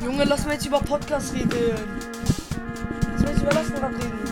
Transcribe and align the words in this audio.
Junge, 0.00 0.24
lass 0.24 0.44
mal 0.44 0.54
jetzt 0.54 0.66
über 0.66 0.80
Podcast 0.80 1.34
reden. 1.34 1.50
Lass 3.12 3.22
mal 3.22 3.30
jetzt 3.30 3.42
über 3.42 3.52
Lastenrad 3.52 3.92
reden. 3.92 4.22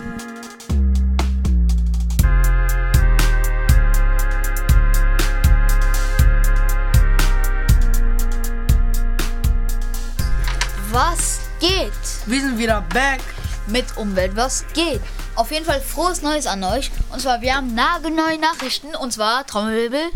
Was 10.90 11.40
geht? 11.60 11.92
Wir 12.26 12.40
sind 12.40 12.58
wieder 12.58 12.80
back. 12.92 13.20
Mit 13.66 13.96
Umwelt, 13.96 14.34
was 14.34 14.64
geht? 14.74 15.00
Auf 15.36 15.52
jeden 15.52 15.64
Fall 15.64 15.80
frohes 15.80 16.22
Neues 16.22 16.46
an 16.46 16.64
euch. 16.64 16.90
Und 17.12 17.20
zwar, 17.20 17.40
wir 17.40 17.54
haben 17.54 17.74
nagelneue 17.74 18.38
Nachrichten. 18.38 18.96
Und 18.96 19.12
zwar, 19.12 19.46
Trommelwirbel. 19.46 20.10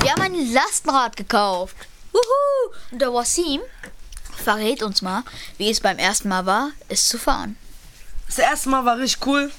Wir 0.00 0.12
haben 0.12 0.22
ein 0.22 0.52
Lastenrad 0.52 1.16
gekauft. 1.16 1.76
Wuhu! 2.12 2.74
Und 2.92 3.02
der 3.02 3.12
Wasim 3.12 3.60
verrät 4.46 4.80
uns 4.84 5.02
mal, 5.02 5.24
wie 5.58 5.70
es 5.70 5.80
beim 5.80 5.98
ersten 5.98 6.28
Mal 6.28 6.46
war, 6.46 6.70
es 6.88 7.08
zu 7.08 7.18
fahren. 7.18 7.56
Das 8.26 8.38
erste 8.38 8.68
Mal 8.68 8.84
war 8.84 8.96
richtig 8.96 9.26
cool. 9.26 9.50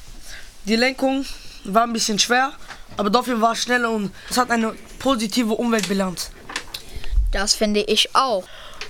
Die 0.64 0.78
Lenkung 0.78 1.26
war 1.66 1.84
ein 1.84 1.92
bisschen 1.92 2.18
schwer, 2.20 2.54
aber 2.96 3.10
dafür 3.10 3.42
war 3.42 3.52
es 3.52 3.64
schnell 3.64 3.86
und 3.86 4.16
es 4.30 4.38
hat 4.38 4.50
eine 4.50 4.74
positive 5.00 5.54
Umweltbilanz. 5.54 6.32
Das 7.34 7.54
finde 7.54 7.82
ich 7.82 8.16
auch. 8.16 8.46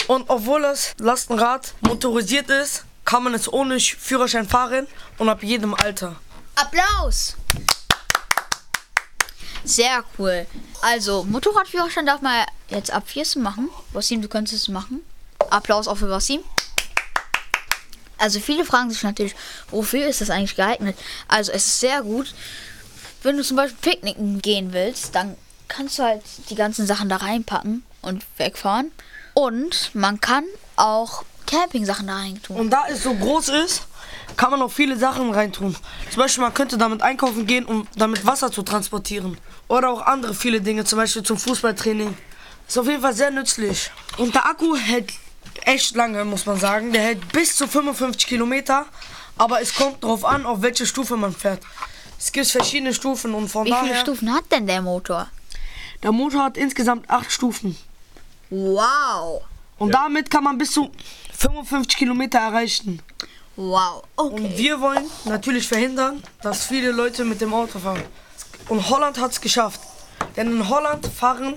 Und 0.05 0.25
obwohl 0.27 0.61
das 0.61 0.93
Lastenrad 0.99 1.73
motorisiert 1.81 2.51
ist, 2.51 2.85
kann 3.03 3.23
man 3.23 3.33
es 3.33 3.51
ohne 3.51 3.79
Führerschein 3.79 4.47
fahren 4.47 4.85
und 5.17 5.29
ab 5.29 5.41
jedem 5.41 5.73
Alter. 5.73 6.15
Applaus! 6.53 7.35
Sehr 9.63 10.03
cool. 10.19 10.45
Also, 10.81 11.23
Motorradführerschein 11.23 12.05
darf 12.05 12.21
man 12.21 12.45
jetzt 12.69 12.91
ab 12.91 13.09
14 13.09 13.41
machen. 13.41 13.69
Wasim, 13.93 14.21
du 14.21 14.27
könntest 14.27 14.61
es 14.61 14.67
machen. 14.67 15.01
Applaus 15.51 15.87
auch 15.87 15.97
für 15.97 16.09
Wasim. 16.09 16.41
Also, 18.17 18.39
viele 18.39 18.65
fragen 18.65 18.89
sich 18.89 19.03
natürlich, 19.03 19.35
wofür 19.69 20.07
ist 20.07 20.21
das 20.21 20.29
eigentlich 20.29 20.55
geeignet? 20.55 20.97
Also, 21.27 21.51
es 21.51 21.65
ist 21.65 21.79
sehr 21.79 22.01
gut. 22.01 22.33
Wenn 23.23 23.37
du 23.37 23.43
zum 23.43 23.57
Beispiel 23.57 23.77
picknicken 23.91 24.41
gehen 24.41 24.73
willst, 24.73 25.13
dann 25.15 25.35
kannst 25.67 25.99
du 25.99 26.03
halt 26.03 26.23
die 26.49 26.55
ganzen 26.55 26.87
Sachen 26.87 27.09
da 27.09 27.17
reinpacken 27.17 27.83
und 28.01 28.25
wegfahren. 28.37 28.91
Und 29.33 29.91
man 29.93 30.19
kann 30.19 30.45
auch 30.75 31.23
Camping-Sachen 31.45 32.07
da 32.07 32.15
rein 32.15 32.41
tun. 32.41 32.57
Und 32.57 32.69
da 32.71 32.85
es 32.89 33.03
so 33.03 33.13
groß 33.13 33.49
ist, 33.49 33.83
kann 34.35 34.51
man 34.51 34.61
auch 34.61 34.71
viele 34.71 34.97
Sachen 34.97 35.31
reintun. 35.33 35.75
Zum 36.09 36.19
Beispiel, 36.19 36.43
man 36.43 36.53
könnte 36.53 36.77
damit 36.77 37.01
einkaufen 37.01 37.45
gehen, 37.45 37.65
um 37.65 37.87
damit 37.95 38.25
Wasser 38.25 38.51
zu 38.51 38.63
transportieren. 38.63 39.37
Oder 39.67 39.89
auch 39.89 40.01
andere 40.01 40.33
viele 40.33 40.61
Dinge, 40.61 40.85
zum 40.85 40.97
Beispiel 40.97 41.23
zum 41.23 41.37
Fußballtraining. 41.37 42.17
Ist 42.67 42.77
auf 42.77 42.87
jeden 42.87 43.01
Fall 43.01 43.13
sehr 43.13 43.31
nützlich. 43.31 43.91
Und 44.17 44.35
der 44.35 44.45
Akku 44.45 44.75
hält 44.75 45.13
echt 45.67 45.95
lange, 45.95 46.25
muss 46.25 46.45
man 46.45 46.57
sagen. 46.59 46.91
Der 46.93 47.01
hält 47.01 47.31
bis 47.31 47.55
zu 47.55 47.67
55 47.67 48.27
Kilometer. 48.27 48.85
Aber 49.37 49.61
es 49.61 49.75
kommt 49.75 50.03
darauf 50.03 50.25
an, 50.25 50.45
auf 50.45 50.61
welche 50.61 50.85
Stufe 50.85 51.15
man 51.15 51.31
fährt. 51.31 51.61
Es 52.17 52.31
gibt 52.31 52.47
verschiedene 52.47 52.93
Stufen 52.93 53.35
und 53.35 53.47
von 53.49 53.65
Wie 53.65 53.71
viele 53.71 53.89
daher... 53.89 54.01
Stufen 54.01 54.33
hat 54.33 54.51
denn 54.51 54.65
der 54.65 54.81
Motor? 54.81 55.27
Der 56.01 56.11
Motor 56.11 56.45
hat 56.45 56.57
insgesamt 56.57 57.07
acht 57.09 57.31
Stufen. 57.31 57.77
Wow. 58.49 59.43
Und 59.77 59.93
damit 59.93 60.31
kann 60.31 60.43
man 60.43 60.57
bis 60.57 60.71
zu 60.71 60.91
55 61.37 61.97
Kilometer 61.97 62.39
erreichen. 62.39 63.01
Wow. 63.55 64.03
Okay. 64.15 64.35
Und 64.35 64.57
wir 64.57 64.81
wollen 64.81 65.05
natürlich 65.25 65.67
verhindern, 65.67 66.23
dass 66.41 66.65
viele 66.65 66.91
Leute 66.91 67.23
mit 67.23 67.41
dem 67.41 67.53
Auto 67.53 67.77
fahren. 67.77 68.01
Und 68.69 68.89
Holland 68.89 69.19
hat 69.19 69.31
es 69.31 69.41
geschafft. 69.41 69.81
Denn 70.35 70.51
in 70.51 70.67
Holland 70.67 71.05
fahren 71.05 71.53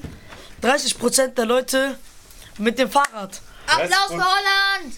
30% 0.63 1.29
der 1.29 1.47
Leute 1.47 1.99
mit 2.59 2.79
dem 2.79 2.91
Fahrrad. 2.91 3.41
Applaus 3.71 4.09
für 4.09 4.25
Holland! 4.25 4.95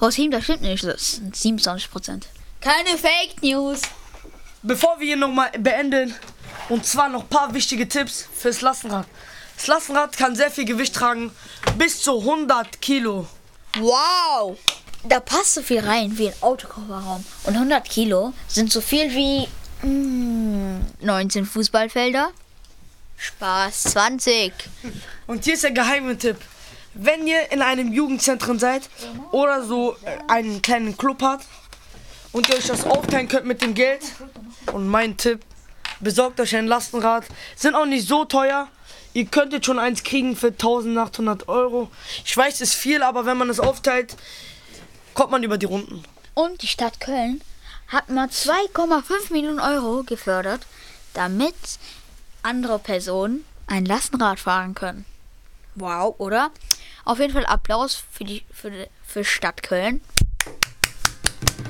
Rosim, 0.00 0.30
das 0.30 0.44
stimmt 0.44 0.62
nicht. 0.62 0.84
Das 0.84 1.12
sind 1.12 1.36
27 1.36 1.90
Prozent. 1.90 2.28
Keine 2.60 2.96
Fake 2.96 3.42
News. 3.42 3.82
Bevor 4.62 4.98
wir 4.98 5.06
hier 5.06 5.16
nochmal 5.16 5.50
beenden, 5.58 6.14
und 6.68 6.86
zwar 6.86 7.08
noch 7.08 7.22
ein 7.22 7.28
paar 7.28 7.52
wichtige 7.54 7.88
Tipps 7.88 8.28
fürs 8.34 8.60
Lastenrad. 8.60 9.06
Das 9.56 9.66
Lastenrad 9.66 10.16
kann 10.16 10.34
sehr 10.36 10.50
viel 10.50 10.64
Gewicht 10.64 10.94
tragen, 10.94 11.30
bis 11.78 12.00
zu 12.00 12.20
100 12.20 12.80
Kilo. 12.80 13.26
Wow. 13.78 14.58
Da 15.04 15.18
passt 15.20 15.54
so 15.54 15.62
viel 15.62 15.80
rein 15.80 16.16
wie 16.16 16.28
ein 16.28 16.34
Autokofferraum. 16.40 17.24
Und 17.44 17.54
100 17.54 17.84
Kilo 17.88 18.32
sind 18.46 18.72
so 18.72 18.80
viel 18.80 19.10
wie 19.12 19.48
mm, 19.86 20.80
19 21.00 21.44
Fußballfelder. 21.44 22.30
Spaß, 23.22 23.84
20. 23.84 24.52
Und 25.26 25.44
hier 25.44 25.54
ist 25.54 25.62
der 25.62 25.70
geheime 25.70 26.18
Tipp. 26.18 26.36
Wenn 26.94 27.26
ihr 27.26 27.50
in 27.52 27.62
einem 27.62 27.92
Jugendzentrum 27.92 28.58
seid 28.58 28.82
oder 29.30 29.64
so 29.64 29.96
äh, 30.04 30.18
einen 30.28 30.60
kleinen 30.60 30.96
Club 30.96 31.22
habt 31.22 31.46
und 32.32 32.48
ihr 32.48 32.56
euch 32.56 32.66
das 32.66 32.84
aufteilen 32.84 33.28
könnt 33.28 33.46
mit 33.46 33.62
dem 33.62 33.74
Geld, 33.74 34.02
und 34.72 34.88
mein 34.88 35.16
Tipp, 35.16 35.40
besorgt 36.00 36.40
euch 36.40 36.54
ein 36.56 36.66
Lastenrad. 36.66 37.24
Sind 37.56 37.74
auch 37.74 37.86
nicht 37.86 38.06
so 38.06 38.24
teuer. 38.24 38.68
Ihr 39.14 39.26
könntet 39.26 39.66
schon 39.66 39.78
eins 39.78 40.02
kriegen 40.02 40.36
für 40.36 40.48
1800 40.48 41.48
Euro. 41.48 41.90
Ich 42.24 42.36
weiß, 42.36 42.54
es 42.54 42.60
ist 42.60 42.74
viel, 42.74 43.02
aber 43.02 43.26
wenn 43.26 43.36
man 43.36 43.50
es 43.50 43.60
aufteilt, 43.60 44.16
kommt 45.14 45.30
man 45.30 45.42
über 45.42 45.58
die 45.58 45.66
Runden. 45.66 46.02
Und 46.34 46.62
die 46.62 46.68
Stadt 46.68 47.00
Köln 47.00 47.42
hat 47.88 48.08
mal 48.08 48.28
2,5 48.28 49.32
Millionen 49.32 49.60
Euro 49.60 50.02
gefördert, 50.02 50.62
damit 51.12 51.54
andere 52.42 52.78
Personen 52.78 53.44
ein 53.66 53.84
Lastenrad 53.84 54.40
fahren 54.40 54.74
können. 54.74 55.04
Wow, 55.74 56.14
oder? 56.18 56.50
Auf 57.04 57.18
jeden 57.18 57.32
Fall 57.32 57.46
Applaus 57.46 58.04
für 58.10 58.24
die 58.24 58.44
für, 58.52 58.70
für 59.06 59.24
Stadt 59.24 59.62
Köln. 59.62 60.00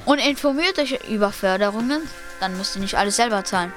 Und 0.05 0.19
informiert 0.19 0.79
euch 0.79 0.99
über 1.09 1.33
Förderungen, 1.33 2.03
dann 2.41 2.57
müsst 2.57 2.75
ihr 2.77 2.83
nicht 2.83 2.97
alles 2.97 3.17
selber 3.17 3.45
zahlen. 3.45 3.73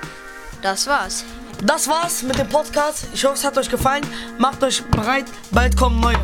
Das 0.61 0.87
war's. 0.87 1.23
Das 1.63 1.87
war's 1.87 2.23
mit 2.23 2.37
dem 2.37 2.49
Podcast. 2.49 3.07
Ich 3.13 3.23
hoffe, 3.23 3.35
es 3.35 3.43
hat 3.43 3.57
euch 3.57 3.69
gefallen. 3.69 4.05
Macht 4.39 4.63
euch 4.63 4.83
bereit. 4.85 5.25
Bald 5.51 5.77
kommen 5.77 5.99
neue. 5.99 6.17